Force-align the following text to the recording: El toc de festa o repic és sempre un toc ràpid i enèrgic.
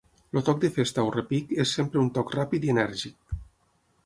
El 0.39 0.43
toc 0.47 0.61
de 0.63 0.71
festa 0.77 1.03
o 1.09 1.11
repic 1.15 1.53
és 1.65 1.75
sempre 1.81 2.01
un 2.05 2.09
toc 2.19 2.35
ràpid 2.39 2.67
i 2.69 2.73
enèrgic. 2.77 3.39